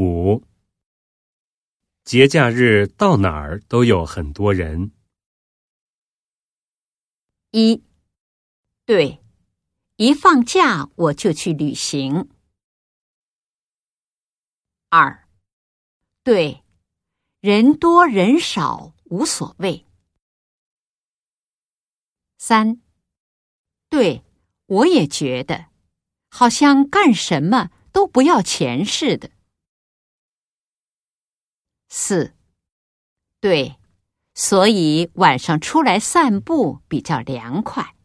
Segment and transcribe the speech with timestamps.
[0.00, 0.42] 五，
[2.04, 4.92] 节假日到哪儿都有很多人。
[7.50, 7.84] 一，
[8.86, 9.22] 对，
[9.96, 12.30] 一放假我就去旅行。
[14.88, 15.28] 二，
[16.22, 16.64] 对，
[17.40, 19.84] 人多人少无所谓。
[22.38, 22.80] 三，
[23.90, 24.24] 对，
[24.64, 25.66] 我也觉得，
[26.30, 29.30] 好像干什么都不要钱似的。
[31.92, 32.34] 四，
[33.40, 33.74] 对，
[34.32, 37.96] 所以晚上出来散步比较凉快。